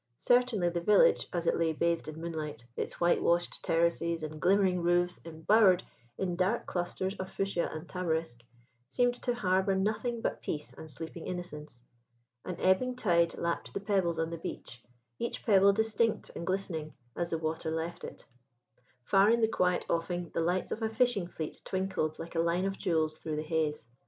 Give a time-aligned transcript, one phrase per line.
[0.17, 5.19] Certainly the village, as it lay bathed in moonlight, its whitewashed terraces and glimmering roofs
[5.23, 5.83] embowered
[6.17, 8.41] in dark clusters of fuchsia and tamarisk,
[8.89, 11.81] seemed to harbour nothing but peace and sleeping innocence.
[12.43, 14.81] An ebbing tide lapped the pebbles on the beach,
[15.19, 18.25] each pebble distinct and glistening as the water left it.
[19.03, 22.65] Far in the quiet offing the lights of a fishing fleet twinkled like a line
[22.65, 23.85] of jewels through the haze.